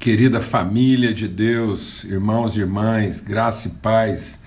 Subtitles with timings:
[0.00, 4.38] Querida família de Deus, irmãos e irmãs, graça e paz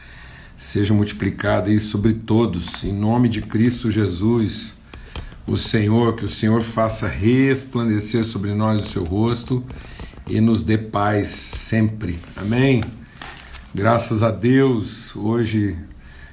[0.55, 4.73] seja multiplicada aí sobre todos, em nome de Cristo Jesus,
[5.45, 9.61] o Senhor, que o Senhor faça resplandecer sobre nós o seu rosto
[10.25, 12.17] e nos dê paz sempre.
[12.37, 12.81] Amém.
[13.75, 15.75] Graças a Deus, hoje,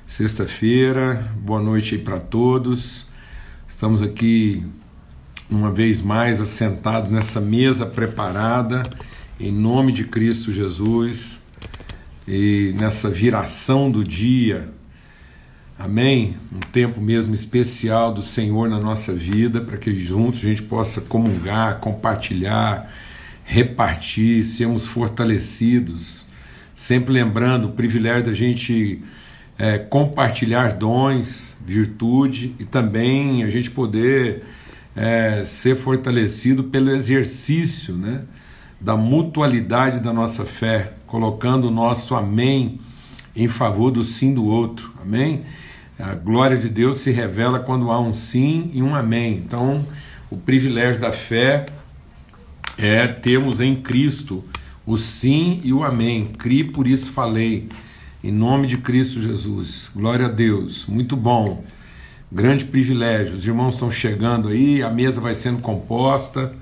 [0.07, 3.09] sexta-feira, boa noite aí para todos.
[3.66, 4.64] Estamos aqui
[5.51, 8.83] uma vez mais assentados nessa mesa preparada,
[9.41, 11.41] em nome de Cristo Jesus,
[12.27, 14.69] e nessa viração do dia,
[15.79, 16.37] amém?
[16.52, 21.01] Um tempo mesmo especial do Senhor na nossa vida, para que juntos a gente possa
[21.01, 22.93] comungar, compartilhar,
[23.43, 26.27] repartir, sermos fortalecidos,
[26.74, 29.02] sempre lembrando o privilégio da gente
[29.57, 34.45] é, compartilhar dons, virtude e também a gente poder
[34.98, 38.23] é, ser fortalecido pelo exercício né,
[38.80, 42.80] da mutualidade da nossa fé, colocando o nosso amém
[43.35, 44.93] em favor do sim do outro.
[45.01, 45.43] Amém?
[45.96, 49.37] A glória de Deus se revela quando há um sim e um amém.
[49.37, 49.87] Então,
[50.29, 51.66] o privilégio da fé
[52.76, 54.45] é termos em Cristo
[54.85, 56.32] o sim e o amém.
[56.37, 57.69] Cri, por isso falei.
[58.23, 59.93] Em nome de Cristo Jesus.
[59.95, 60.87] Glória a Deus.
[60.87, 61.63] Muito bom.
[62.30, 63.37] Grande privilégio.
[63.37, 66.53] Os irmãos estão chegando aí, a mesa vai sendo composta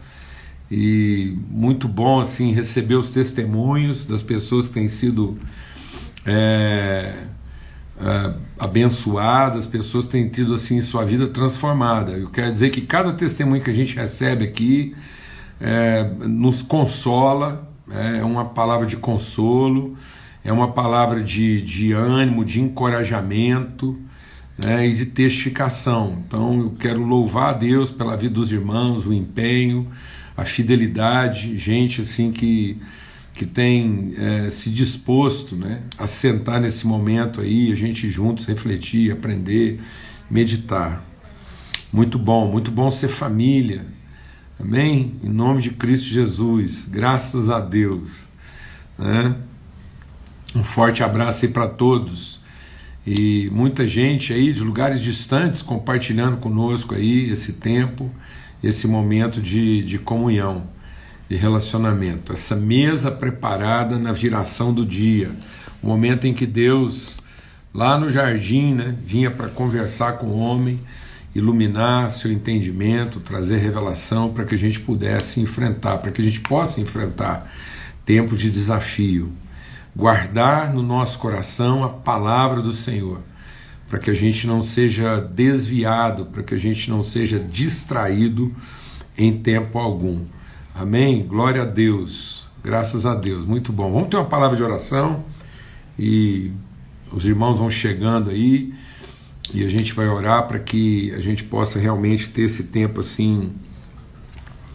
[0.71, 5.37] e muito bom assim receber os testemunhos das pessoas que têm sido
[6.25, 7.25] é,
[8.01, 12.13] é, abençoadas, pessoas que têm tido assim sua vida transformada.
[12.13, 14.95] Eu quero dizer que cada testemunho que a gente recebe aqui
[15.61, 19.97] é, nos consola, é uma palavra de consolo,
[20.45, 23.99] é uma palavra de, de ânimo, de encorajamento
[24.59, 26.23] né, e de testificação.
[26.27, 29.89] Então eu quero louvar a Deus pela vida dos irmãos, o empenho,
[30.37, 32.79] a fidelidade, gente assim que,
[33.35, 39.13] que tem é, se disposto né, a sentar nesse momento aí, a gente juntos refletir,
[39.13, 39.81] aprender,
[40.31, 41.05] meditar.
[41.93, 43.85] Muito bom, muito bom ser família.
[44.59, 45.17] Amém?
[45.23, 48.29] Em nome de Cristo Jesus, graças a Deus.
[48.99, 49.37] Né?
[50.55, 52.41] Um forte abraço aí para todos
[53.07, 58.11] e muita gente aí de lugares distantes compartilhando conosco aí esse tempo,
[58.61, 60.65] esse momento de, de comunhão,
[61.29, 65.31] de relacionamento, essa mesa preparada na viração do dia,
[65.81, 67.19] o momento em que Deus,
[67.73, 70.81] lá no jardim, né, vinha para conversar com o homem,
[71.33, 76.41] iluminar seu entendimento, trazer revelação para que a gente pudesse enfrentar, para que a gente
[76.41, 77.53] possa enfrentar
[78.05, 79.33] tempos de desafio,
[79.97, 83.21] guardar no nosso coração a palavra do Senhor,
[83.89, 88.55] para que a gente não seja desviado, para que a gente não seja distraído
[89.17, 90.21] em tempo algum.
[90.75, 91.27] Amém?
[91.27, 93.91] Glória a Deus, graças a Deus, muito bom.
[93.91, 95.25] Vamos ter uma palavra de oração
[95.99, 96.53] e
[97.11, 98.75] os irmãos vão chegando aí
[99.55, 103.53] e a gente vai orar para que a gente possa realmente ter esse tempo assim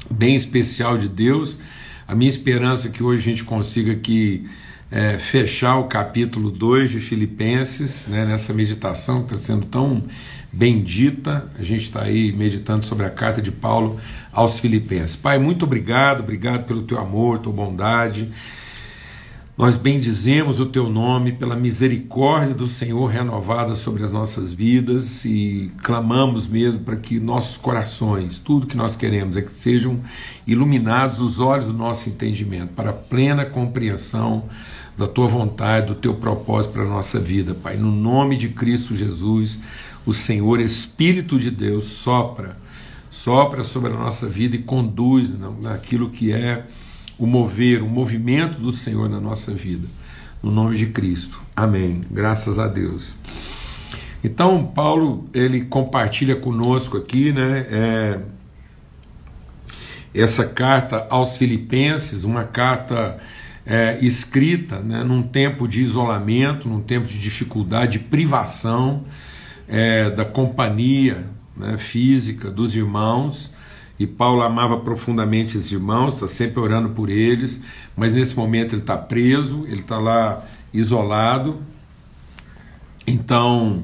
[0.09, 1.59] bem especial de Deus.
[2.07, 4.49] A minha esperança é que hoje a gente consiga aqui
[4.91, 10.03] é, fechar o capítulo 2 de Filipenses, né, nessa meditação que está sendo tão
[10.51, 11.49] bendita.
[11.57, 13.97] A gente está aí meditando sobre a carta de Paulo
[14.33, 15.15] aos Filipenses.
[15.15, 18.29] Pai, muito obrigado, obrigado pelo teu amor, tua bondade.
[19.57, 25.71] Nós bendizemos o teu nome pela misericórdia do Senhor renovada sobre as nossas vidas e
[25.83, 29.99] clamamos mesmo para que nossos corações, tudo que nós queremos é que sejam
[30.47, 34.49] iluminados os olhos do nosso entendimento para a plena compreensão
[35.01, 37.75] da tua vontade, do teu propósito para a nossa vida, Pai.
[37.75, 39.59] No nome de Cristo Jesus,
[40.05, 42.55] o Senhor Espírito de Deus sopra,
[43.09, 46.65] sopra sobre a nossa vida e conduz naquilo que é
[47.17, 49.87] o mover, o movimento do Senhor na nossa vida.
[50.41, 51.41] No nome de Cristo.
[51.55, 52.01] Amém.
[52.11, 53.15] Graças a Deus.
[54.23, 58.19] Então, Paulo, ele compartilha conosco aqui, né, é,
[60.13, 63.17] essa carta aos Filipenses, uma carta
[63.65, 69.03] é, escrita né, num tempo de isolamento, num tempo de dificuldade, de privação
[69.67, 71.25] é, da companhia
[71.55, 73.53] né, física dos irmãos.
[73.99, 77.61] E Paulo amava profundamente os irmãos, está sempre orando por eles,
[77.95, 80.43] mas nesse momento ele está preso, ele está lá
[80.73, 81.61] isolado,
[83.05, 83.83] então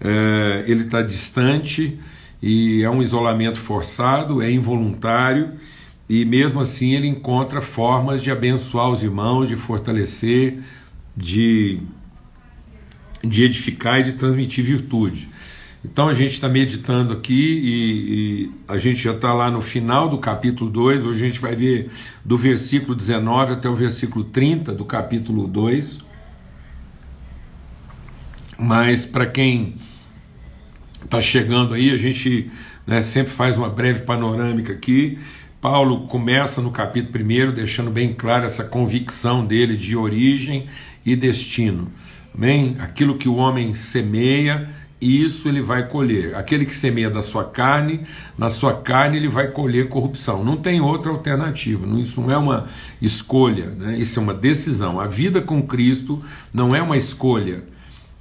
[0.00, 1.98] é, ele está distante
[2.40, 5.54] e é um isolamento forçado, é involuntário
[6.08, 10.60] e mesmo assim ele encontra formas de abençoar os irmãos, de fortalecer,
[11.16, 11.80] de,
[13.22, 15.28] de edificar e de transmitir virtude.
[15.84, 17.70] Então a gente está meditando aqui e,
[18.44, 21.04] e, a gente já está lá no final do capítulo 2.
[21.04, 21.90] Hoje a gente vai ver
[22.24, 26.04] do versículo 19 até o versículo 30 do capítulo 2.
[28.58, 29.76] Mas para quem
[31.04, 32.50] está chegando aí, a gente
[32.86, 35.18] né, sempre faz uma breve panorâmica aqui.
[35.60, 40.66] Paulo começa no capítulo 1, deixando bem claro essa convicção dele de origem
[41.04, 41.90] e destino.
[42.34, 42.76] Amém?
[42.78, 44.68] Aquilo que o homem semeia,
[45.00, 46.34] isso ele vai colher.
[46.34, 48.02] Aquele que semeia da sua carne,
[48.36, 50.44] na sua carne ele vai colher corrupção.
[50.44, 51.86] Não tem outra alternativa.
[51.98, 52.66] Isso não é uma
[53.00, 53.98] escolha, né?
[53.98, 55.00] isso é uma decisão.
[55.00, 57.64] A vida com Cristo não é uma escolha,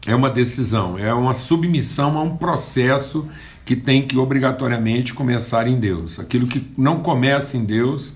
[0.05, 3.27] é uma decisão, é uma submissão a um processo
[3.65, 6.19] que tem que obrigatoriamente começar em Deus.
[6.19, 8.13] Aquilo que não começa em Deus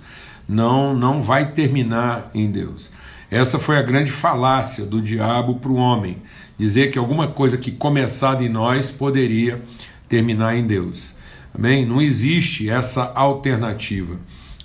[0.48, 2.92] não, não vai terminar em Deus.
[3.32, 6.18] Essa foi a grande falácia do diabo para o homem,
[6.58, 9.62] dizer que alguma coisa que começada em nós poderia
[10.08, 11.16] terminar em Deus.
[11.54, 11.86] Amém?
[11.86, 14.18] Não existe essa alternativa.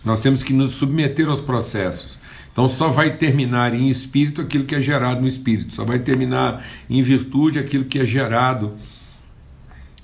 [0.05, 2.19] Nós temos que nos submeter aos processos.
[2.53, 6.65] Então só vai terminar em espírito aquilo que é gerado no espírito, só vai terminar
[6.89, 8.75] em virtude aquilo que é gerado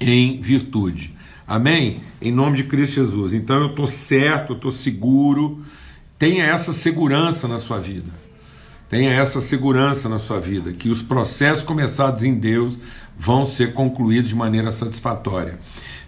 [0.01, 1.15] em virtude.
[1.47, 2.01] Amém?
[2.23, 3.35] Em nome de Cristo Jesus.
[3.35, 5.61] Então eu estou certo, eu estou seguro.
[6.19, 8.11] Tenha essa segurança na sua vida.
[8.89, 12.81] Tenha essa segurança na sua vida, que os processos começados em Deus
[13.17, 15.61] vão ser concluídos de maneira satisfatória.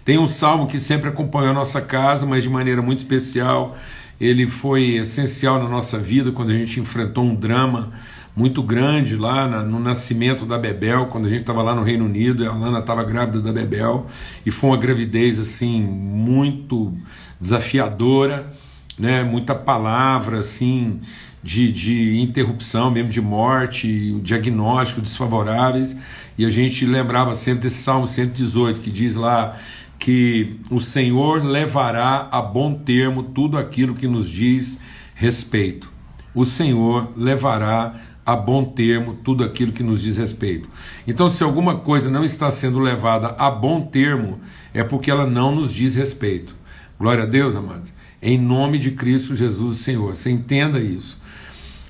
[0.03, 3.77] Tem um salmo que sempre acompanhou a nossa casa, mas de maneira muito especial.
[4.19, 7.91] Ele foi essencial na nossa vida quando a gente enfrentou um drama
[8.35, 12.05] muito grande lá na, no nascimento da Bebel, quando a gente estava lá no Reino
[12.05, 14.07] Unido, a Alana estava grávida da Bebel,
[14.45, 16.93] e foi uma gravidez assim muito
[17.39, 18.51] desafiadora,
[18.97, 19.23] né?
[19.23, 20.99] muita palavra assim
[21.43, 25.95] de, de interrupção, mesmo de morte, diagnóstico desfavoráveis,
[26.37, 29.55] e a gente lembrava sempre desse Salmo 118, que diz lá
[29.99, 34.79] que o Senhor levará a bom termo tudo aquilo que nos diz
[35.13, 35.91] respeito.
[36.33, 37.93] O Senhor levará
[38.25, 40.69] a bom termo tudo aquilo que nos diz respeito.
[41.07, 44.39] Então, se alguma coisa não está sendo levada a bom termo,
[44.73, 46.55] é porque ela não nos diz respeito.
[46.99, 47.93] Glória a Deus, amados.
[48.21, 50.15] Em nome de Cristo Jesus, Senhor.
[50.15, 51.21] Você entenda isso.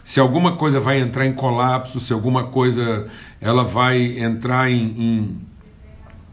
[0.03, 3.07] Se alguma coisa vai entrar em colapso, se alguma coisa
[3.39, 5.37] ela vai entrar em, em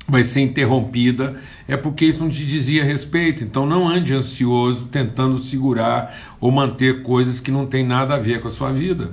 [0.08, 1.36] vai ser interrompida,
[1.68, 3.44] é porque isso não te dizia respeito.
[3.44, 8.40] Então não ande ansioso tentando segurar ou manter coisas que não tem nada a ver
[8.40, 9.12] com a sua vida.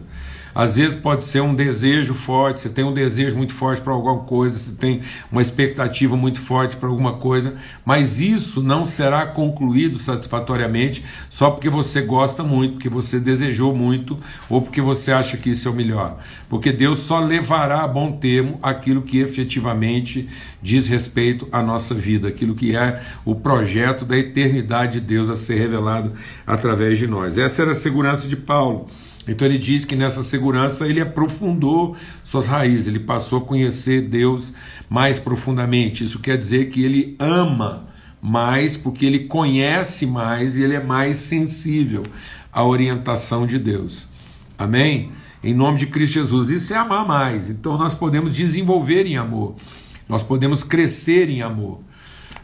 [0.58, 4.22] Às vezes pode ser um desejo forte, você tem um desejo muito forte para alguma
[4.22, 5.02] coisa, você tem
[5.32, 7.54] uma expectativa muito forte para alguma coisa,
[7.86, 14.18] mas isso não será concluído satisfatoriamente só porque você gosta muito, porque você desejou muito
[14.50, 16.18] ou porque você acha que isso é o melhor.
[16.50, 20.28] Porque Deus só levará a bom termo aquilo que efetivamente
[20.60, 25.36] diz respeito à nossa vida, aquilo que é o projeto da eternidade de Deus a
[25.36, 26.14] ser revelado
[26.48, 27.38] através de nós.
[27.38, 28.90] Essa era a segurança de Paulo.
[29.28, 34.54] Então ele diz que nessa segurança ele aprofundou suas raízes, ele passou a conhecer Deus
[34.90, 36.04] mais profundamente.
[36.04, 37.88] Isso quer dizer que ele ama
[38.22, 42.04] mais, porque ele conhece mais e ele é mais sensível
[42.52, 44.08] à orientação de Deus.
[44.58, 45.12] Amém?
[45.44, 46.50] Em nome de Cristo Jesus.
[46.50, 47.50] Isso é amar mais.
[47.50, 49.56] Então nós podemos desenvolver em amor,
[50.08, 51.82] nós podemos crescer em amor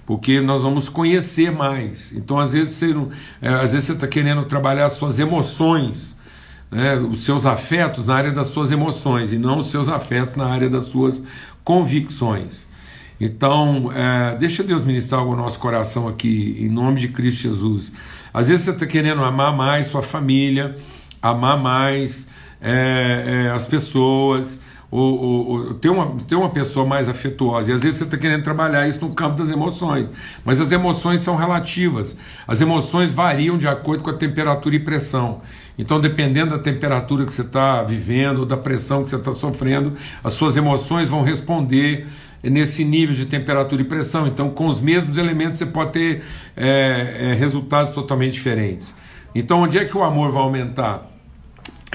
[0.05, 2.11] porque nós vamos conhecer mais.
[2.11, 2.93] Então, às vezes, você
[3.41, 6.17] é, às vezes você está querendo trabalhar suas emoções
[6.73, 10.47] né, os seus afetos na área das suas emoções e não os seus afetos na
[10.47, 11.23] área das suas
[11.63, 12.65] convicções.
[13.21, 17.93] Então, é, deixa Deus ministrar no nosso coração aqui, em nome de Cristo Jesus.
[18.33, 20.75] Às vezes você está querendo amar mais sua família,
[21.21, 22.27] amar mais
[22.59, 24.59] é, é, as pessoas,
[24.93, 27.71] ou, ou, ou, ter, uma, ter uma pessoa mais afetuosa.
[27.71, 30.07] E às vezes você está querendo trabalhar isso no campo das emoções.
[30.45, 32.15] Mas as emoções são relativas.
[32.47, 35.41] As emoções variam de acordo com a temperatura e pressão.
[35.79, 40.33] Então, dependendo da temperatura que você está vivendo, da pressão que você está sofrendo, as
[40.33, 42.05] suas emoções vão responder
[42.43, 44.27] nesse nível de temperatura e pressão.
[44.27, 46.23] Então, com os mesmos elementos, você pode ter
[46.55, 48.93] é, é, resultados totalmente diferentes.
[49.33, 51.12] Então, onde é que o amor vai aumentar?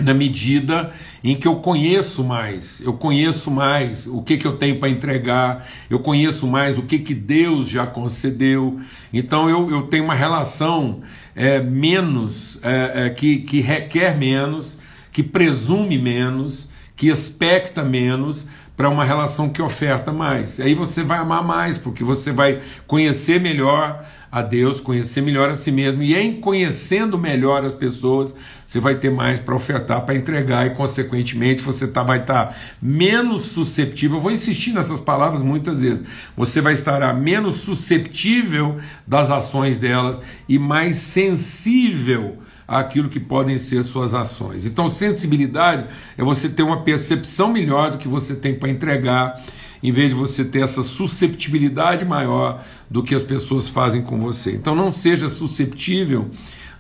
[0.00, 4.78] Na medida em que eu conheço mais, eu conheço mais o que, que eu tenho
[4.78, 8.78] para entregar, eu conheço mais o que, que Deus já concedeu,
[9.12, 11.00] então eu, eu tenho uma relação
[11.34, 14.78] é, menos, é, é, que, que requer menos,
[15.12, 18.46] que presume menos, que expecta menos,
[18.78, 20.60] para uma relação que oferta mais.
[20.60, 25.56] Aí você vai amar mais, porque você vai conhecer melhor a Deus, conhecer melhor a
[25.56, 28.32] si mesmo, e em conhecendo melhor as pessoas,
[28.64, 32.54] você vai ter mais para ofertar, para entregar, e consequentemente você tá, vai estar tá
[32.80, 34.18] menos susceptível.
[34.18, 36.06] Eu vou insistir nessas palavras muitas vezes.
[36.36, 43.82] Você vai estar menos susceptível das ações delas e mais sensível àquilo que podem ser
[43.82, 44.66] suas ações.
[44.66, 45.86] Então, sensibilidade
[46.18, 49.42] é você ter uma percepção melhor do que você tem para entregar,
[49.82, 54.52] em vez de você ter essa susceptibilidade maior do que as pessoas fazem com você.
[54.52, 56.30] Então, não seja susceptível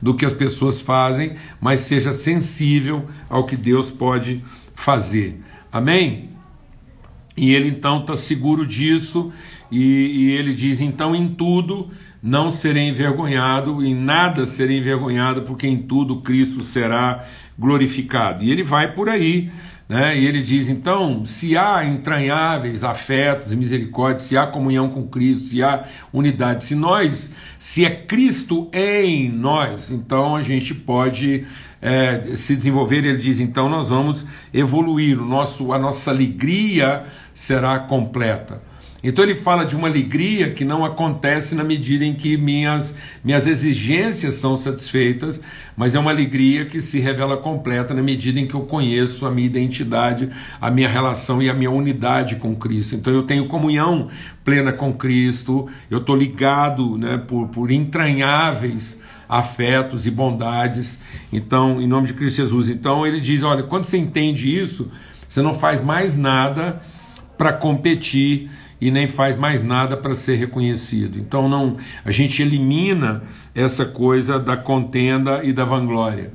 [0.00, 5.40] do que as pessoas fazem, mas seja sensível ao que Deus pode fazer.
[5.72, 6.28] Amém?
[7.36, 9.32] E ele então está seguro disso,
[9.70, 11.88] e, e, ele diz: então em tudo
[12.22, 17.24] não serei envergonhado, em nada serei envergonhado, porque em tudo Cristo será
[17.58, 18.44] glorificado.
[18.44, 19.50] E ele vai por aí,
[19.88, 20.18] né?
[20.18, 25.48] E ele diz: então, se há entranháveis afetos e misericórdia, se há comunhão com Cristo,
[25.48, 31.46] se há unidade, se nós, se é Cristo em nós, então a gente pode
[31.80, 33.04] é, se desenvolver.
[33.04, 38.67] Ele diz: então nós vamos evoluir, o nosso, a nossa alegria será completa.
[39.08, 43.46] Então ele fala de uma alegria que não acontece na medida em que minhas, minhas
[43.46, 45.40] exigências são satisfeitas,
[45.74, 49.30] mas é uma alegria que se revela completa na medida em que eu conheço a
[49.30, 50.28] minha identidade,
[50.60, 52.96] a minha relação e a minha unidade com Cristo.
[52.96, 54.08] Então eu tenho comunhão
[54.44, 61.00] plena com Cristo, eu estou ligado né, por, por entranháveis afetos e bondades.
[61.32, 62.68] Então, em nome de Cristo Jesus.
[62.68, 64.90] Então ele diz: olha, quando você entende isso,
[65.26, 66.82] você não faz mais nada
[67.38, 68.50] para competir
[68.80, 71.18] e nem faz mais nada para ser reconhecido.
[71.18, 73.22] Então não, a gente elimina
[73.54, 76.32] essa coisa da contenda e da vanglória.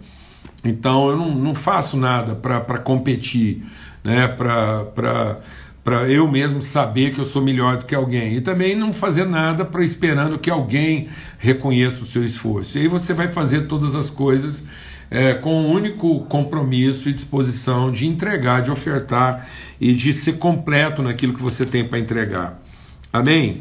[0.63, 3.63] Então eu não, não faço nada para competir,
[4.03, 5.39] né, para
[5.83, 8.35] para eu mesmo saber que eu sou melhor do que alguém.
[8.35, 12.77] E também não fazer nada para esperando que alguém reconheça o seu esforço.
[12.77, 14.63] E aí você vai fazer todas as coisas
[15.13, 19.47] é, com o único compromisso e disposição de entregar, de ofertar
[19.79, 22.59] e de ser completo naquilo que você tem para entregar.
[23.13, 23.59] Amém?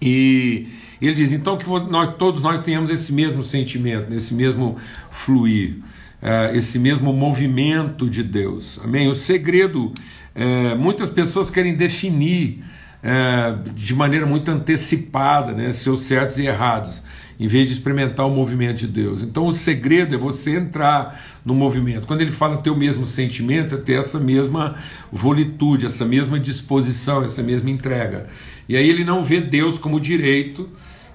[0.00, 0.68] E
[1.02, 4.76] ele diz então que nós, todos nós tenhamos esse mesmo sentimento, esse mesmo
[5.10, 5.78] fluir,
[6.22, 8.78] é, esse mesmo movimento de Deus.
[8.84, 9.08] Amém?
[9.08, 9.92] O segredo,
[10.32, 12.62] é, muitas pessoas querem definir
[13.02, 17.02] é, de maneira muito antecipada né, seus certos e errados
[17.38, 19.22] em vez de experimentar o movimento de Deus.
[19.22, 22.06] Então o segredo é você entrar no movimento.
[22.06, 24.74] Quando ele fala ter o mesmo sentimento, é ter essa mesma
[25.12, 28.26] volitude, essa mesma disposição, essa mesma entrega.
[28.68, 30.68] E aí ele não vê Deus como direito,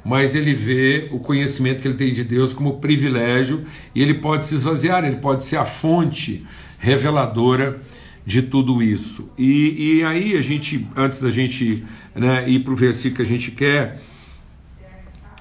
[0.04, 4.46] mas ele vê o conhecimento que ele tem de Deus como privilégio e ele pode
[4.46, 6.46] se esvaziar, ele pode ser a fonte
[6.80, 7.82] reveladora
[8.26, 9.30] de tudo isso.
[9.38, 11.84] E, e aí a gente, antes da gente
[12.16, 14.02] né, ir para o versículo que a gente quer,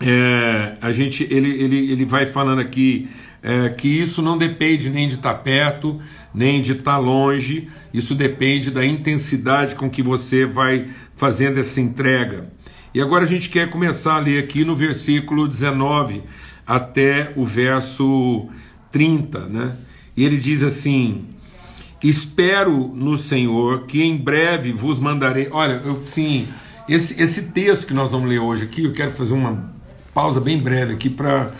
[0.01, 3.09] é, a gente, ele, ele, ele vai falando aqui
[3.43, 6.01] é, que isso não depende nem de estar perto,
[6.35, 12.51] nem de estar longe, isso depende da intensidade com que você vai fazendo essa entrega.
[12.95, 16.23] E agora a gente quer começar a ler aqui no versículo 19
[16.67, 18.49] até o verso
[18.91, 19.77] 30, né?
[20.17, 21.27] E ele diz assim:
[22.03, 25.49] Espero no Senhor que em breve vos mandarei.
[25.51, 26.49] Olha, eu, sim,
[26.89, 29.73] esse, esse texto que nós vamos ler hoje aqui, eu quero fazer uma
[30.15, 31.53] pausa bem breve aqui para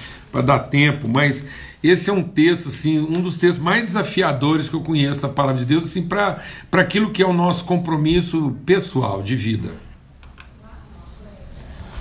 [0.45, 1.45] dar tempo, mas
[1.83, 5.61] esse é um texto, assim, um dos textos mais desafiadores que eu conheço da palavra
[5.61, 6.43] de Deus, assim, para
[6.73, 9.71] aquilo que é o nosso compromisso pessoal de vida.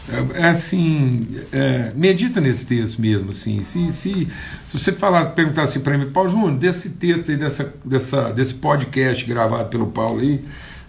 [0.10, 3.64] É, é assim, é, medita nesse texto mesmo, assim.
[3.64, 4.28] Se, se,
[4.68, 8.56] se você falar, perguntar assim para mim, Paulo Júnior, desse texto aí, dessa, dessa, desse
[8.56, 10.44] podcast gravado pelo Paulo aí,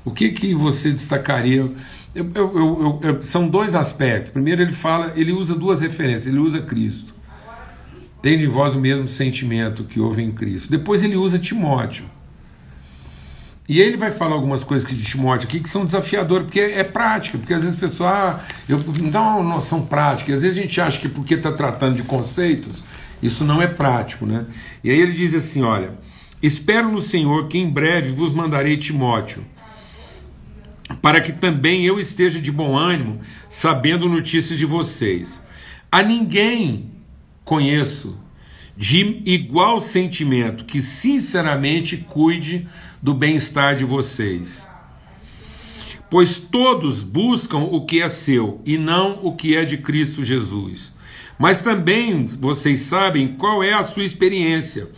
[0.04, 1.70] o que que você destacaria?
[2.14, 4.32] Eu, eu, eu, são dois aspectos.
[4.32, 6.26] Primeiro, ele fala, ele usa duas referências.
[6.26, 7.14] Ele usa Cristo.
[8.20, 10.70] Tem de vós o mesmo sentimento que houve em Cristo.
[10.70, 12.04] Depois, ele usa Timóteo.
[13.70, 16.84] E ele vai falar algumas coisas de Timóteo aqui que são desafiadoras, porque é, é
[16.84, 20.58] prática, porque às vezes o pessoal ah, eu, não dá uma noção prática, às vezes
[20.58, 22.82] a gente acha que porque está tratando de conceitos,
[23.22, 24.44] isso não é prático, né?
[24.82, 25.92] E aí ele diz assim: olha,
[26.42, 29.44] espero no Senhor que em breve vos mandarei Timóteo
[31.00, 35.44] para que também eu esteja de bom ânimo, sabendo notícias de vocês.
[35.90, 36.90] A ninguém
[37.44, 38.18] conheço
[38.76, 42.66] de igual sentimento que sinceramente cuide
[43.02, 44.66] do bem-estar de vocês.
[46.08, 50.92] Pois todos buscam o que é seu e não o que é de Cristo Jesus.
[51.38, 54.90] Mas também vocês sabem qual é a sua experiência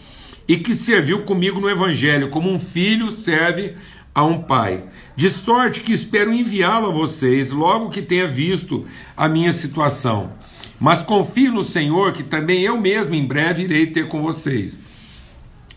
[0.48, 3.74] e que serviu comigo no Evangelho, como um filho serve
[4.14, 4.84] a um pai,
[5.16, 8.84] de sorte que espero enviá-lo a vocês logo que tenha visto
[9.16, 10.32] a minha situação.
[10.78, 14.78] Mas confio no Senhor que também eu mesmo em breve irei ter com vocês.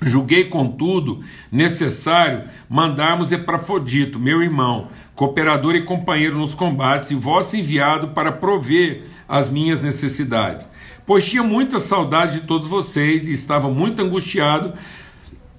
[0.02, 8.10] Julguei, contudo, necessário mandarmos Epafrodito, meu irmão, cooperador e companheiro nos combates, e vosso enviado
[8.10, 10.68] para prover as minhas necessidades.
[11.06, 14.74] Pois tinha muita saudade de todos vocês e estava muito angustiado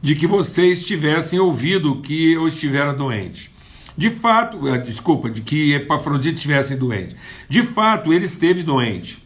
[0.07, 3.51] de que vocês tivessem ouvido que eu estivera doente.
[3.99, 7.17] De fato, eh, desculpa, de que Epafrodito estivesse doente.
[7.49, 9.19] De fato, ele esteve doente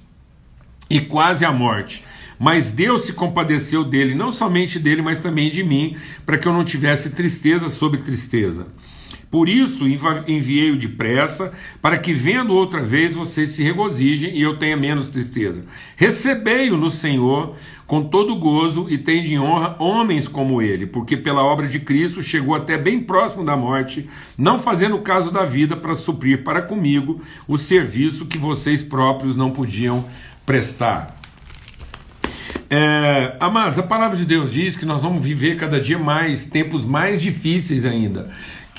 [0.89, 2.03] e quase à morte.
[2.39, 6.53] Mas Deus se compadeceu dele, não somente dele, mas também de mim, para que eu
[6.55, 8.69] não tivesse tristeza sobre tristeza.
[9.31, 9.85] Por isso
[10.27, 15.65] enviei-o depressa, para que vendo outra vez vocês se regozijem e eu tenha menos tristeza.
[15.97, 17.55] Recebei-o no Senhor
[17.87, 22.25] com todo gozo e tende em honra homens como ele, porque pela obra de Cristo
[22.25, 27.23] chegou até bem próximo da morte, não fazendo caso da vida para suprir para comigo
[27.47, 30.05] o serviço que vocês próprios não podiam
[30.45, 31.19] prestar.
[32.69, 36.85] É, amados, a palavra de Deus diz que nós vamos viver cada dia mais tempos
[36.85, 38.31] mais difíceis ainda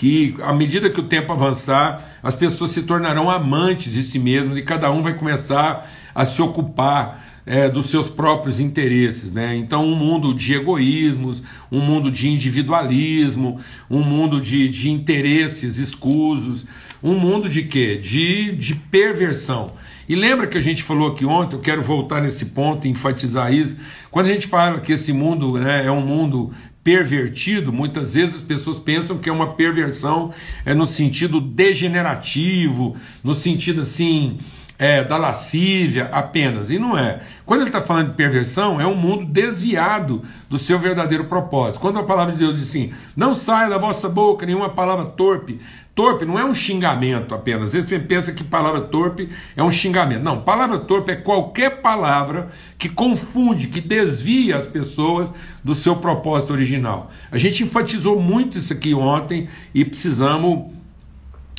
[0.02, 4.58] que à medida que o tempo avançar, as pessoas se tornarão amantes de si mesmas
[4.58, 9.32] e cada um vai começar a se ocupar é, dos seus próprios interesses.
[9.32, 9.56] Né?
[9.56, 16.66] Então, um mundo de egoísmos, um mundo de individualismo, um mundo de, de interesses escusos,
[17.04, 17.96] um mundo de quê?
[17.96, 19.72] De, de perversão.
[20.10, 23.54] E lembra que a gente falou aqui ontem, eu quero voltar nesse ponto e enfatizar
[23.54, 23.78] isso.
[24.10, 26.52] Quando a gente fala que esse mundo né, é um mundo
[26.84, 30.34] pervertido, muitas vezes as pessoas pensam que é uma perversão
[30.66, 34.40] é no sentido degenerativo, no sentido assim
[34.82, 37.20] é, da lascívia apenas, e não é.
[37.46, 41.80] Quando ele está falando de perversão, é um mundo desviado do seu verdadeiro propósito.
[41.80, 45.60] Quando a palavra de Deus diz assim: não saia da vossa boca nenhuma palavra torpe,
[45.94, 47.68] Torpe não é um xingamento apenas.
[47.68, 50.24] Às vezes você pensa que palavra torpe é um xingamento.
[50.24, 55.32] Não, palavra torpe é qualquer palavra que confunde, que desvia as pessoas
[55.62, 57.12] do seu propósito original.
[57.30, 60.72] A gente enfatizou muito isso aqui ontem e precisamos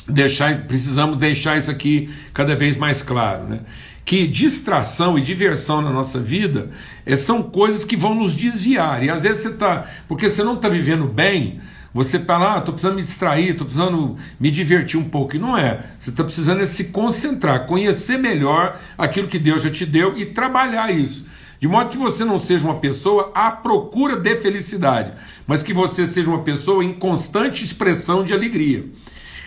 [0.07, 3.43] deixar, precisamos deixar isso aqui cada vez mais claro.
[3.43, 3.59] Né?
[4.03, 6.71] Que distração e diversão na nossa vida
[7.05, 9.03] é, são coisas que vão nos desviar.
[9.03, 9.85] E às vezes você está.
[10.07, 11.61] Porque você não está vivendo bem
[11.93, 15.35] você fala, ah, estou precisando me distrair, estou precisando me divertir um pouco.
[15.35, 15.83] E não é.
[15.99, 20.25] Você está precisando é se concentrar, conhecer melhor aquilo que Deus já te deu e
[20.25, 21.25] trabalhar isso.
[21.59, 25.13] De modo que você não seja uma pessoa à procura de felicidade,
[25.45, 28.85] mas que você seja uma pessoa em constante expressão de alegria.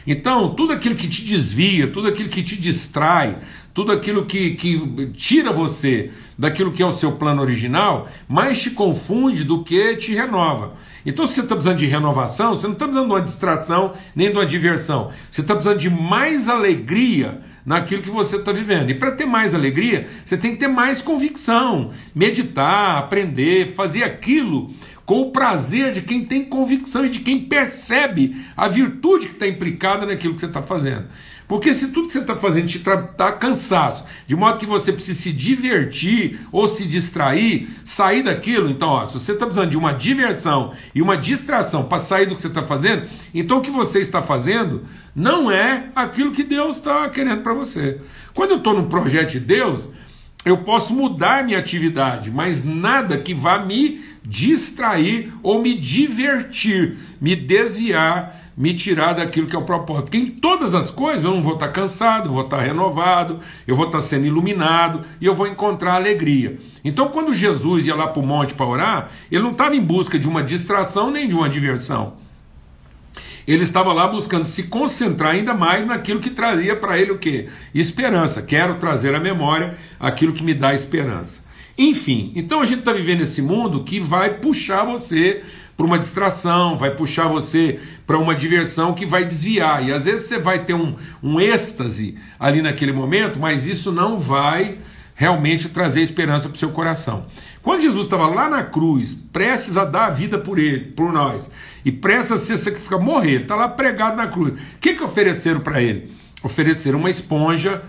[0.07, 3.39] Então, tudo aquilo que te desvia, tudo aquilo que te distrai,
[3.75, 8.71] tudo aquilo que, que tira você daquilo que é o seu plano original, mais te
[8.71, 10.75] confunde do que te renova.
[11.07, 14.29] Então, se você está precisando de renovação, você não está precisando de uma distração nem
[14.29, 15.13] de uma diversão.
[15.31, 18.91] Você está precisando de mais alegria naquilo que você está vivendo.
[18.91, 24.69] E para ter mais alegria, você tem que ter mais convicção, meditar, aprender, fazer aquilo
[25.05, 29.47] com o prazer de quem tem convicção e de quem percebe a virtude que está
[29.47, 31.07] implicada naquilo que você está fazendo.
[31.49, 35.21] Porque se tudo que você está fazendo te está cansaço, de modo que você precisa
[35.21, 39.93] se divertir ou se distrair, sair daquilo, então, ó, se você está precisando de uma
[39.93, 44.01] diversão e uma distração para sair do que você está fazendo, então o que você
[44.01, 44.83] está fazendo
[45.15, 48.01] não é aquilo que Deus está querendo para você.
[48.35, 49.89] Quando eu estou num projeto de Deus,
[50.45, 57.35] eu posso mudar minha atividade, mas nada que vá me distrair ou me divertir, me
[57.35, 60.05] desviar me tirar daquilo que é o propósito.
[60.05, 63.77] Porque em todas as coisas eu não vou estar cansado, eu vou estar renovado, eu
[63.77, 66.59] vou estar sendo iluminado e eu vou encontrar alegria.
[66.83, 70.19] Então, quando Jesus ia lá para o monte para orar, ele não estava em busca
[70.19, 72.15] de uma distração nem de uma diversão.
[73.47, 77.47] Ele estava lá buscando se concentrar ainda mais naquilo que trazia para ele o quê?
[77.73, 78.43] Esperança.
[78.43, 81.47] Quero trazer à memória aquilo que me dá esperança.
[81.79, 85.43] Enfim, então a gente está vivendo esse mundo que vai puxar você
[85.77, 89.87] para uma distração, vai puxar você para uma diversão que vai desviar.
[89.87, 94.19] E às vezes você vai ter um, um êxtase ali naquele momento, mas isso não
[94.19, 94.79] vai
[95.15, 97.27] realmente trazer esperança para o seu coração.
[97.63, 101.51] Quando Jesus estava lá na cruz, prestes a dar a vida por ele, por nós,
[101.85, 104.53] e prestes a ser sacrificado, morrer, está lá pregado na cruz.
[104.53, 106.13] O que, que ofereceram para ele?
[106.43, 107.83] Ofereceram uma esponja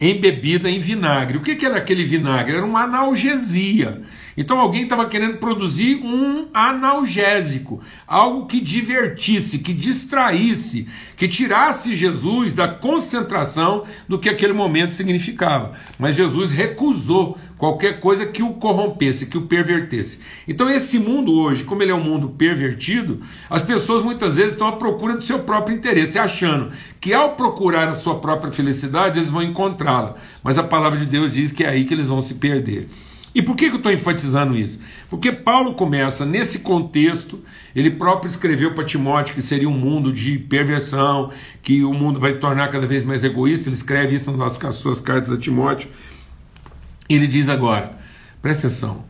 [0.00, 1.36] embebida em vinagre.
[1.36, 2.56] O que, que era aquele vinagre?
[2.56, 4.00] Era uma analgesia.
[4.36, 12.54] Então alguém estava querendo produzir um analgésico, algo que divertisse, que distraísse, que tirasse Jesus
[12.54, 15.72] da concentração do que aquele momento significava.
[15.98, 20.20] Mas Jesus recusou qualquer coisa que o corrompesse, que o pervertesse.
[20.48, 23.20] Então esse mundo hoje, como ele é um mundo pervertido,
[23.50, 27.86] as pessoas muitas vezes estão à procura do seu próprio interesse, achando que ao procurar
[27.86, 30.16] a sua própria felicidade, eles vão encontrá-la.
[30.42, 32.88] Mas a palavra de Deus diz que é aí que eles vão se perder.
[33.34, 34.80] E por que, eu estou enfatizando isso?
[35.10, 37.44] Porque Paulo começa nesse contexto,
[37.76, 41.30] ele próprio escreveu para Timóteo que seria um mundo de perversão,
[41.62, 45.30] que o mundo vai tornar cada vez mais egoísta, ele escreve isso nas suas cartas
[45.30, 45.90] a Timóteo.
[47.14, 47.98] Ele diz agora,
[48.40, 49.04] presta atenção,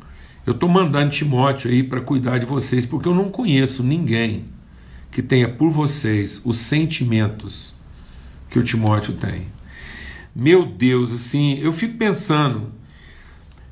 [0.47, 4.47] eu estou mandando Timóteo aí para cuidar de vocês, porque eu não conheço ninguém
[5.11, 7.75] que tenha por vocês os sentimentos
[8.49, 9.49] que o Timóteo tem.
[10.35, 12.73] Meu Deus, assim, eu fico pensando,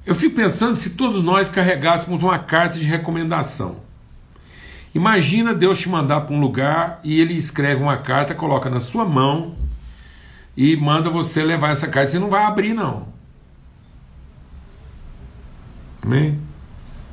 [0.04, 3.76] eu fico pensando se todos nós carregássemos uma carta de recomendação.
[4.94, 9.06] Imagina Deus te mandar para um lugar e ele escreve uma carta, coloca na sua
[9.06, 9.54] mão
[10.54, 12.10] e manda você levar essa carta.
[12.10, 13.17] Você não vai abrir, não.
[16.08, 16.38] Amém?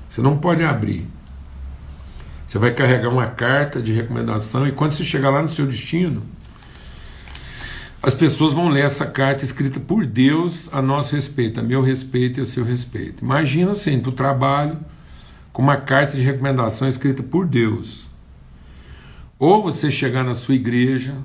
[0.08, 1.06] Você não pode abrir.
[2.48, 6.24] Você vai carregar uma carta de recomendação e quando você chegar lá no seu destino,
[8.02, 12.40] as pessoas vão ler essa carta escrita por Deus a nosso respeito, a meu respeito
[12.40, 13.22] e a seu respeito.
[13.22, 14.80] Imagina indo para o trabalho
[15.52, 18.10] com uma carta de recomendação escrita por Deus.
[19.38, 21.18] Ou você chegar na sua igreja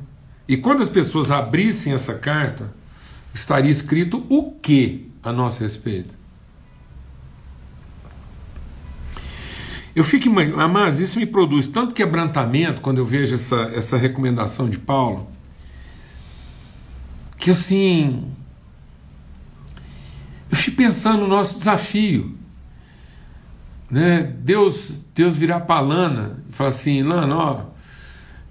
[0.48, 2.72] e quando as pessoas abrissem essa carta,
[3.32, 6.19] estaria escrito o que a nosso respeito?
[9.94, 14.78] Eu fico mas isso me produz tanto quebrantamento quando eu vejo essa, essa recomendação de
[14.78, 15.28] Paulo
[17.40, 18.24] que assim.
[20.50, 22.36] Eu fico pensando no nosso desafio.
[23.90, 24.22] Né?
[24.22, 27.60] Deus, Deus virar para Lana e falar assim: Lana, ó,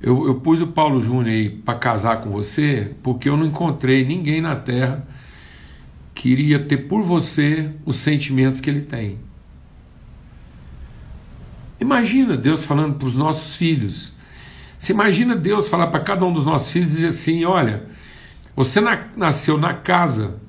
[0.01, 4.03] eu, eu pus o Paulo Júnior aí para casar com você porque eu não encontrei
[4.03, 5.07] ninguém na terra
[6.15, 9.19] que iria ter por você os sentimentos que ele tem.
[11.79, 14.11] Imagina Deus falando para os nossos filhos.
[14.77, 17.85] Você imagina Deus falar para cada um dos nossos filhos e dizer assim: olha,
[18.55, 20.39] você na, nasceu na casa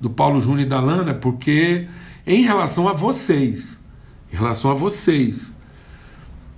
[0.00, 1.88] do Paulo Júnior e da Lana porque,
[2.26, 3.82] em relação a vocês,
[4.32, 5.54] em relação a vocês,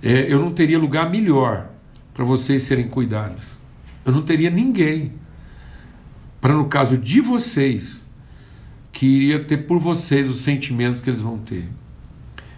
[0.01, 1.69] é, eu não teria lugar melhor
[2.13, 3.41] para vocês serem cuidados.
[4.05, 5.13] Eu não teria ninguém
[6.39, 8.05] para, no caso de vocês,
[8.91, 11.69] que iria ter por vocês os sentimentos que eles vão ter.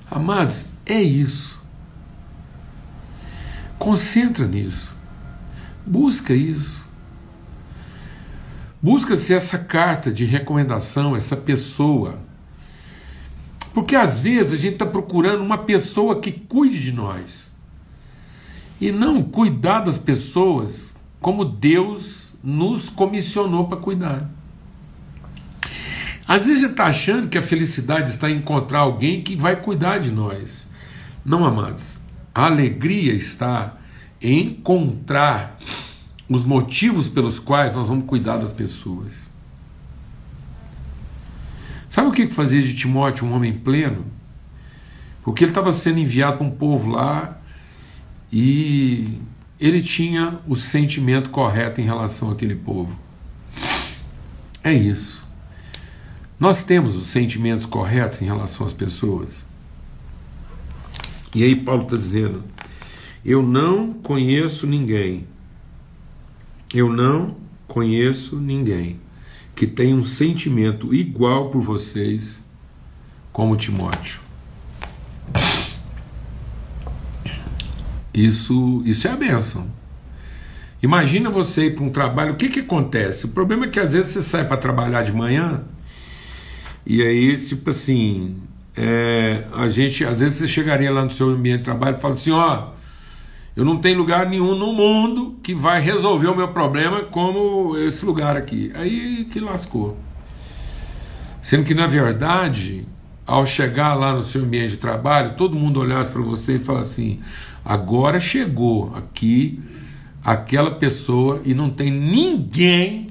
[0.09, 1.61] Amados, é isso.
[3.77, 4.95] Concentra nisso.
[5.85, 6.87] Busca isso.
[8.81, 12.19] Busca-se essa carta de recomendação, essa pessoa.
[13.73, 17.51] Porque às vezes a gente está procurando uma pessoa que cuide de nós.
[18.79, 24.29] E não cuidar das pessoas como Deus nos comissionou para cuidar.
[26.27, 29.55] Às vezes a gente está achando que a felicidade está em encontrar alguém que vai
[29.55, 30.67] cuidar de nós.
[31.25, 31.97] Não, amados.
[32.33, 33.77] A alegria está
[34.21, 35.57] em encontrar
[36.29, 39.13] os motivos pelos quais nós vamos cuidar das pessoas.
[41.89, 44.05] Sabe o que fazia de Timóteo um homem pleno?
[45.23, 47.37] Porque ele estava sendo enviado para um povo lá
[48.31, 49.19] e
[49.59, 52.97] ele tinha o sentimento correto em relação àquele povo.
[54.63, 55.23] É isso.
[56.39, 59.45] Nós temos os sentimentos corretos em relação às pessoas.
[61.35, 62.43] E aí Paulo está dizendo:
[63.23, 65.27] Eu não conheço ninguém
[66.73, 68.99] eu não conheço ninguém
[69.55, 72.43] que tenha um sentimento igual por vocês
[73.31, 74.19] como Timóteo.
[78.11, 79.71] Isso, isso é a benção.
[80.81, 83.25] Imagina você ir para um trabalho, o que, que acontece?
[83.25, 85.63] O problema é que às vezes você sai para trabalhar de manhã
[86.85, 88.35] e aí, tipo assim,
[88.75, 92.15] é, a gente, às vezes você chegaria lá no seu ambiente de trabalho e fala
[92.15, 92.69] assim: ó,
[93.55, 98.03] eu não tenho lugar nenhum no mundo que vai resolver o meu problema como esse
[98.05, 98.71] lugar aqui.
[98.75, 99.97] Aí que lascou.
[101.41, 102.87] Sendo que, na verdade,
[103.27, 106.91] ao chegar lá no seu ambiente de trabalho, todo mundo olhasse para você e falasse
[106.93, 107.19] assim:
[107.63, 109.61] agora chegou aqui
[110.23, 113.09] aquela pessoa e não tem ninguém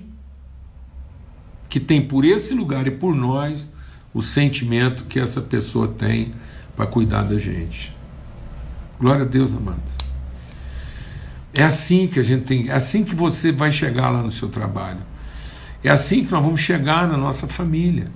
[1.68, 3.71] que tem por esse lugar e por nós
[4.14, 6.35] o sentimento que essa pessoa tem
[6.77, 7.94] para cuidar da gente.
[8.98, 10.03] Glória a Deus, amados.
[11.55, 14.48] É assim que a gente tem, é assim que você vai chegar lá no seu
[14.48, 15.01] trabalho.
[15.85, 18.11] É assim que nós vamos chegar na nossa família.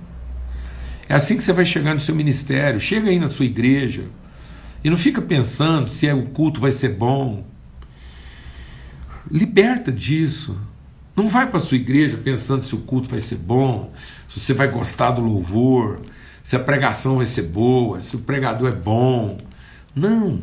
[1.09, 2.79] É assim que você vai chegar no seu ministério.
[2.79, 4.05] Chega aí na sua igreja
[4.83, 7.45] e não fica pensando se é, o culto vai ser bom.
[9.29, 10.57] Liberta disso.
[11.17, 13.91] Não vai para a sua igreja pensando se o culto vai ser bom,
[14.27, 16.01] se você vai gostar do louvor,
[16.43, 19.35] se a pregação vai ser boa, se o pregador é bom.
[19.95, 20.39] Não.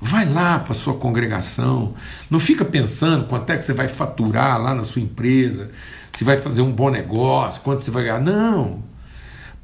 [0.00, 1.94] Vai lá para a sua congregação.
[2.28, 5.70] Não fica pensando quanto é que você vai faturar lá na sua empresa,
[6.12, 8.20] se vai fazer um bom negócio, quanto você vai ganhar.
[8.20, 8.82] Não.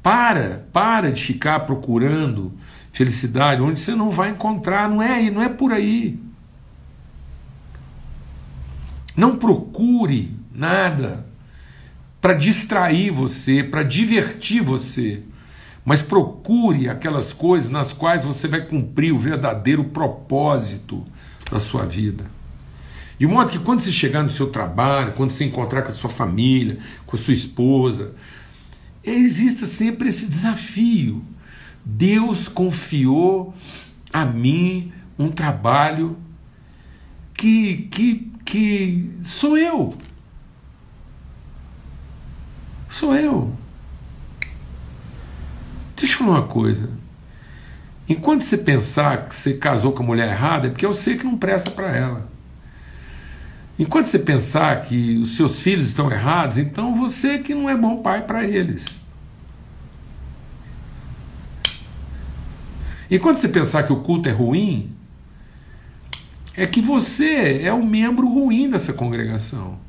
[0.01, 2.53] Para, para de ficar procurando
[2.93, 6.17] felicidade onde você não vai encontrar, não é aí, não é por aí.
[9.19, 11.25] Não procure nada
[12.21, 15.23] para distrair você, para divertir você,
[15.83, 21.05] mas procure aquelas coisas nas quais você vai cumprir o verdadeiro propósito
[21.51, 22.31] da sua vida.
[23.17, 26.09] De modo que quando você chegar no seu trabalho, quando você encontrar com a sua
[26.09, 28.13] família, com a sua esposa,
[29.03, 31.21] exista sempre esse desafio.
[31.83, 33.53] Deus confiou
[34.13, 36.17] a mim um trabalho
[37.33, 39.93] que, que, que sou eu.
[42.89, 43.53] Sou eu.
[45.95, 46.89] Deixa eu falar uma coisa.
[48.07, 51.23] Enquanto você pensar que você casou com a mulher errada, é porque eu sei que
[51.23, 52.27] não presta para ela.
[53.77, 58.01] Enquanto você pensar que os seus filhos estão errados, então você que não é bom
[58.01, 58.99] pai para eles.
[63.11, 64.98] Enquanto você pensar que o culto é ruim,
[66.59, 69.79] é que você é um membro ruim dessa congregação.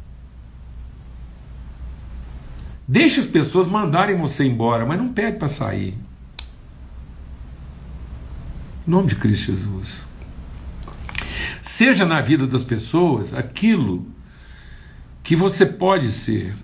[2.87, 5.99] Deixa as pessoas mandarem você embora, mas não pede para sair.
[8.87, 10.05] Em nome de Cristo Jesus.
[11.61, 14.07] Seja na vida das pessoas aquilo
[15.25, 16.55] que você pode ser,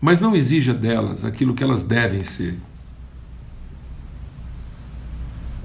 [0.00, 2.56] mas não exija delas aquilo que elas devem ser.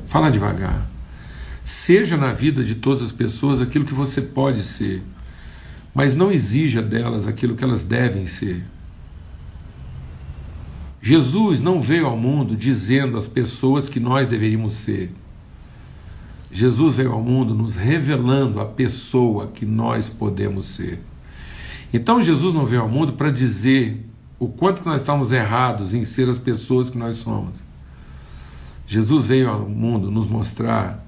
[0.08, 0.89] Fala devagar.
[1.70, 5.04] Seja na vida de todas as pessoas aquilo que você pode ser,
[5.94, 8.66] mas não exija delas aquilo que elas devem ser.
[11.00, 15.12] Jesus não veio ao mundo dizendo às pessoas que nós deveríamos ser.
[16.52, 21.00] Jesus veio ao mundo nos revelando a pessoa que nós podemos ser.
[21.94, 26.04] Então Jesus não veio ao mundo para dizer o quanto que nós estamos errados em
[26.04, 27.64] ser as pessoas que nós somos.
[28.88, 31.08] Jesus veio ao mundo nos mostrar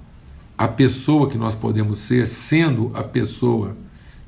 [0.61, 3.75] a pessoa que nós podemos ser, sendo a pessoa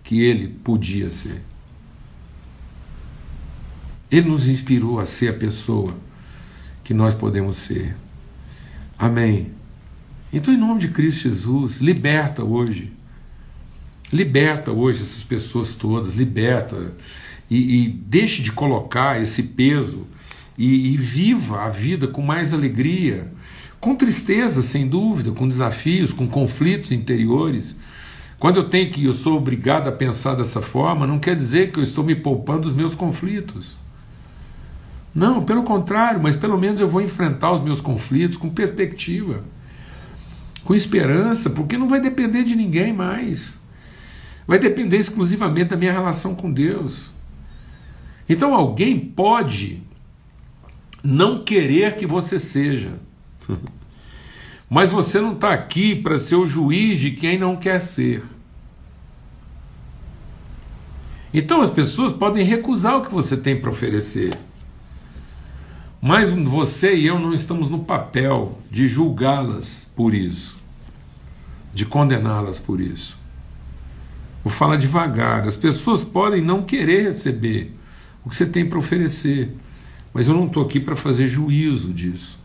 [0.04, 1.44] que ele podia ser.
[4.10, 5.96] Ele nos inspirou a ser a pessoa
[6.84, 7.96] que nós podemos ser.
[8.98, 9.52] Amém.
[10.34, 12.92] Então, em nome de Cristo Jesus, liberta hoje.
[14.12, 16.96] Liberta hoje essas pessoas todas, liberta.
[17.48, 20.08] E, e deixe de colocar esse peso
[20.58, 23.32] e, e viva a vida com mais alegria,
[23.84, 27.76] com tristeza, sem dúvida, com desafios, com conflitos interiores.
[28.40, 31.80] Quando eu tenho que eu sou obrigado a pensar dessa forma, não quer dizer que
[31.80, 33.78] eu estou me poupando dos meus conflitos.
[35.14, 39.44] Não, pelo contrário, mas pelo menos eu vou enfrentar os meus conflitos com perspectiva
[40.64, 43.60] com esperança, porque não vai depender de ninguém mais.
[44.48, 47.14] Vai depender exclusivamente da minha relação com Deus.
[48.28, 49.82] Então alguém pode
[51.04, 53.00] não querer que você seja,
[54.74, 58.24] mas você não está aqui para ser o juiz de quem não quer ser.
[61.32, 64.36] Então as pessoas podem recusar o que você tem para oferecer.
[66.02, 70.58] Mas você e eu não estamos no papel de julgá-las por isso,
[71.72, 73.16] de condená-las por isso.
[74.44, 75.48] Vou falar devagar.
[75.48, 77.72] As pessoas podem não querer receber
[78.26, 79.56] o que você tem para oferecer,
[80.12, 82.42] mas eu não estou aqui para fazer juízo disso.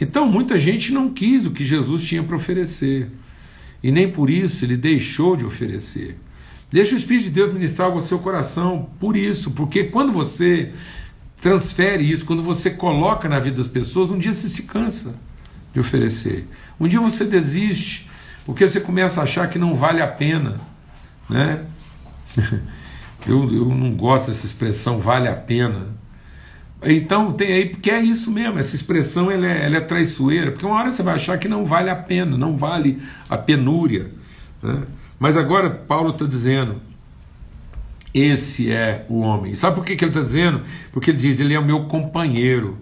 [0.00, 3.10] Então, muita gente não quis o que Jesus tinha para oferecer,
[3.82, 6.18] e nem por isso ele deixou de oferecer.
[6.70, 10.72] Deixa o Espírito de Deus ministrar ao seu coração por isso, porque quando você
[11.40, 15.14] transfere isso, quando você coloca na vida das pessoas, um dia você se cansa
[15.72, 16.46] de oferecer.
[16.80, 18.08] Um dia você desiste,
[18.44, 20.60] porque você começa a achar que não vale a pena.
[21.28, 21.64] Né?
[23.26, 25.88] Eu, eu não gosto dessa expressão vale a pena.
[26.82, 30.66] Então tem aí, porque é isso mesmo, essa expressão ela é, ela é traiçoeira, porque
[30.66, 34.10] uma hora você vai achar que não vale a pena, não vale a penúria.
[34.62, 34.82] Né?
[35.18, 36.80] Mas agora Paulo está dizendo:
[38.12, 39.54] esse é o homem.
[39.54, 40.62] sabe por que, que ele está dizendo?
[40.92, 42.78] Porque ele diz: ele é o meu companheiro,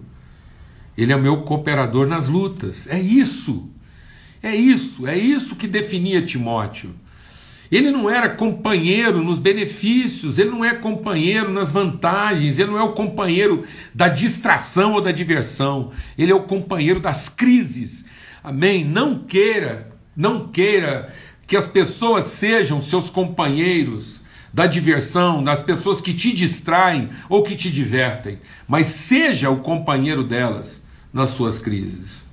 [0.97, 2.87] ele é o meu cooperador nas lutas.
[2.87, 3.69] É isso,
[4.43, 6.93] é isso, é isso que definia Timóteo.
[7.71, 12.83] Ele não era companheiro nos benefícios, ele não é companheiro nas vantagens, ele não é
[12.83, 18.05] o companheiro da distração ou da diversão, ele é o companheiro das crises.
[18.43, 18.85] Amém?
[18.85, 21.11] Não queira, não queira
[21.47, 24.21] que as pessoas sejam seus companheiros
[24.53, 30.23] da diversão, das pessoas que te distraem ou que te divertem, mas seja o companheiro
[30.23, 32.23] delas nas suas crises.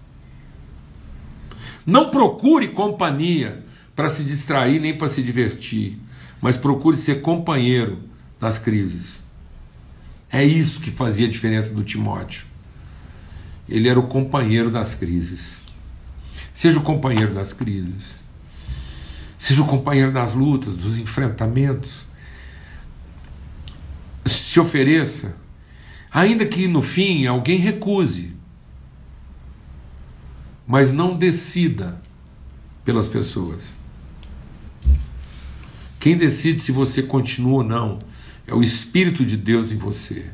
[1.85, 5.99] Não procure companhia para se distrair nem para se divertir,
[6.41, 7.99] mas procure ser companheiro
[8.41, 9.23] das crises.
[10.31, 12.47] É isso que fazia a diferença do Timóteo.
[13.69, 15.59] Ele era o companheiro das crises.
[16.53, 18.21] Seja o companheiro das crises.
[19.39, 22.05] Seja o companheiro das lutas, dos enfrentamentos.
[24.25, 25.37] Se ofereça,
[26.11, 28.35] ainda que no fim alguém recuse,
[30.67, 32.01] mas não decida
[32.85, 33.82] pelas pessoas.
[36.03, 38.01] Quem decide se você continua ou não
[38.45, 40.27] é o Espírito de Deus em você.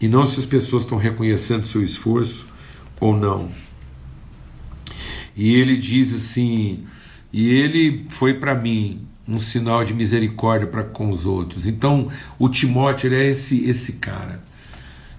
[0.00, 2.46] E não se as pessoas estão reconhecendo seu esforço
[3.00, 3.50] ou não.
[5.34, 6.84] E ele diz assim:
[7.32, 11.66] e ele foi para mim um sinal de misericórdia para com os outros.
[11.66, 14.44] Então, o Timóteo é esse esse cara.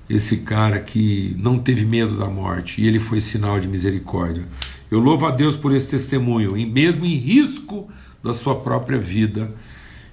[0.10, 4.46] Esse cara que não teve medo da morte e ele foi sinal de misericórdia.
[4.90, 7.90] Eu louvo a Deus por esse testemunho, e mesmo em risco
[8.26, 9.54] da sua própria vida,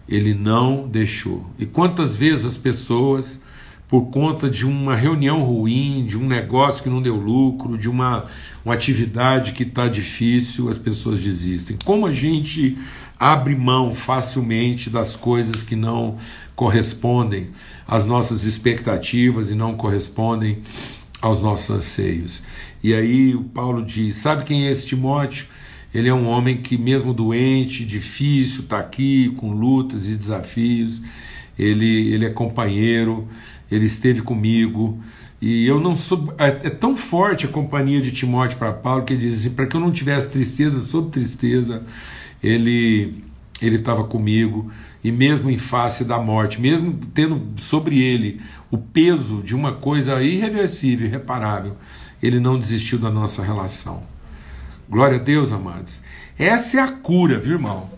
[0.06, 1.46] ele não deixou.
[1.58, 3.42] E quantas vezes as pessoas,
[3.88, 8.26] por conta de uma reunião ruim, de um negócio que não deu lucro, de uma,
[8.62, 11.78] uma atividade que está difícil, as pessoas desistem.
[11.86, 12.76] Como a gente
[13.18, 16.18] abre mão facilmente das coisas que não
[16.54, 17.48] correspondem
[17.88, 20.58] às nossas expectativas e não correspondem
[21.22, 22.42] aos nossos anseios.
[22.82, 25.46] E aí o Paulo diz: sabe quem é esse Timóteo?
[25.94, 31.02] Ele é um homem que, mesmo doente, difícil, está aqui com lutas e desafios.
[31.58, 33.28] Ele, ele é companheiro,
[33.70, 34.98] ele esteve comigo.
[35.40, 36.32] E eu não sou.
[36.38, 39.66] É, é tão forte a companhia de Timóteo para Paulo que ele diz assim: para
[39.66, 41.82] que eu não tivesse tristeza sobre tristeza,
[42.42, 43.22] ele
[43.60, 44.70] ele estava comigo,
[45.04, 50.20] e mesmo em face da morte, mesmo tendo sobre ele o peso de uma coisa
[50.22, 51.76] irreversível, irreparável,
[52.22, 54.02] ele não desistiu da nossa relação.
[54.92, 56.02] Glória a Deus, amados.
[56.38, 57.90] Essa é a cura, viu, irmão?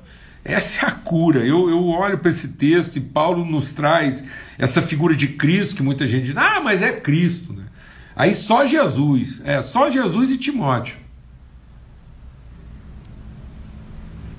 [0.44, 1.40] Essa é a cura.
[1.40, 4.22] Eu, eu olho para esse texto e Paulo nos traz
[4.56, 7.52] essa figura de Cristo que muita gente diz, ah, mas é Cristo.
[7.52, 7.64] Né?
[8.14, 10.96] Aí só Jesus, é só Jesus e Timóteo.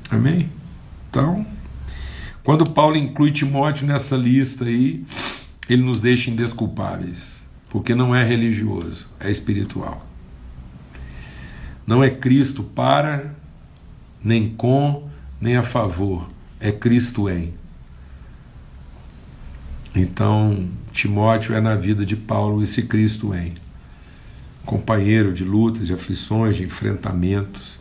[0.09, 0.49] Amém?
[1.09, 1.45] Então,
[2.41, 5.03] quando Paulo inclui Timóteo nessa lista aí,
[5.67, 10.14] ele nos deixa indesculpáveis, porque não é religioso, é espiritual.
[11.85, 13.35] Não é Cristo para,
[14.23, 15.07] nem com,
[15.39, 16.27] nem a favor.
[16.59, 17.53] É Cristo em.
[19.95, 23.53] Então, Timóteo é na vida de Paulo esse Cristo em.
[24.65, 27.79] Companheiro de lutas, de aflições, de enfrentamentos.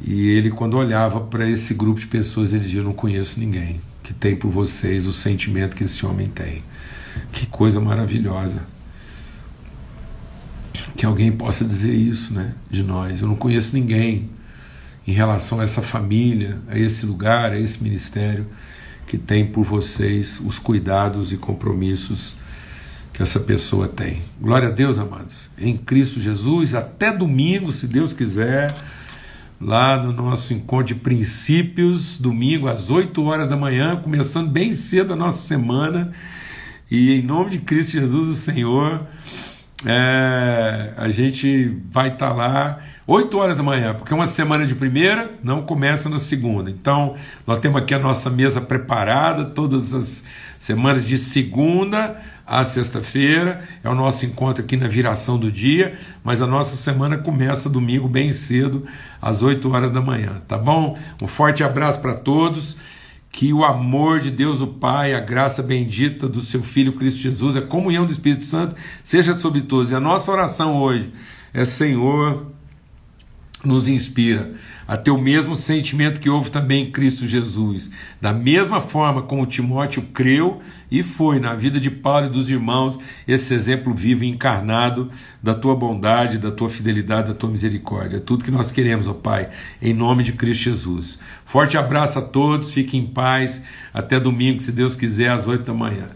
[0.00, 4.14] E ele, quando olhava para esse grupo de pessoas, ele dizia: não conheço ninguém que
[4.14, 6.62] tem por vocês o sentimento que esse homem tem.
[7.32, 8.62] Que coisa maravilhosa
[10.98, 13.20] que alguém possa dizer isso né, de nós.
[13.20, 14.28] Eu não conheço ninguém
[15.06, 18.44] em relação a essa família, a esse lugar, a esse ministério
[19.06, 22.34] que tem por vocês os cuidados e compromissos
[23.12, 24.22] que essa pessoa tem.
[24.40, 25.48] Glória a Deus, amados.
[25.56, 28.74] Em Cristo Jesus, até domingo, se Deus quiser,
[29.60, 35.12] lá no nosso encontro de princípios, domingo às 8 horas da manhã, começando bem cedo
[35.12, 36.12] a nossa semana.
[36.90, 39.06] E em nome de Cristo Jesus, o Senhor,
[39.86, 44.74] é, a gente vai estar tá lá 8 horas da manhã, porque uma semana de
[44.74, 46.70] primeira não começa na segunda.
[46.70, 47.14] Então,
[47.46, 50.24] nós temos aqui a nossa mesa preparada todas as
[50.58, 52.16] semanas de segunda
[52.48, 53.62] a sexta-feira.
[53.84, 58.08] É o nosso encontro aqui na viração do dia, mas a nossa semana começa domingo
[58.08, 58.86] bem cedo,
[59.20, 60.98] às 8 horas da manhã, tá bom?
[61.22, 62.78] Um forte abraço para todos.
[63.30, 67.56] Que o amor de Deus, o Pai, a graça bendita do seu Filho Cristo Jesus,
[67.56, 69.92] a comunhão do Espírito Santo seja sobre todos.
[69.92, 71.12] E a nossa oração hoje
[71.52, 72.46] é: Senhor,
[73.64, 74.52] nos inspira
[74.88, 77.90] a ter o mesmo sentimento que houve também em Cristo Jesus.
[78.18, 82.98] Da mesma forma como Timóteo creu e foi na vida de Paulo e dos irmãos,
[83.26, 85.10] esse exemplo vivo e encarnado
[85.42, 88.18] da tua bondade, da tua fidelidade, da tua misericórdia.
[88.18, 89.50] Tudo que nós queremos, ó Pai,
[89.82, 91.18] em nome de Cristo Jesus.
[91.44, 93.60] Forte abraço a todos, fiquem em paz.
[93.92, 96.06] Até domingo, se Deus quiser, às oito da manhã.